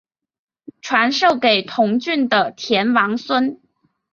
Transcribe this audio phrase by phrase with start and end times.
[0.81, 3.61] 传授给同郡的田王孙。